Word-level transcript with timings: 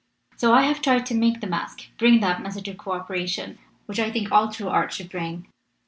"So 0.35 0.51
I 0.51 0.63
have 0.63 0.81
tried 0.81 1.05
to 1.05 1.13
make 1.13 1.41
the 1.41 1.45
masque 1.45 1.95
bring 1.99 2.21
that 2.21 2.41
message 2.41 2.67
of 2.67 2.79
co 2.79 2.93
operation 2.93 3.59
which 3.85 3.99
I 3.99 4.09
think 4.09 4.31
all 4.31 4.51
true 4.51 4.67
art 4.67 4.91
should 4.91 5.11
bring. 5.11 5.47